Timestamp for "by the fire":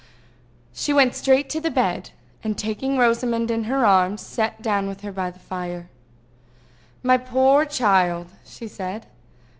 5.11-5.89